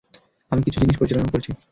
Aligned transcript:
আমি 0.51 0.61
কিছু 0.63 0.77
জিনিস 0.79 0.95
পরিচালনাও 0.97 1.33
করেছি। 1.33 1.51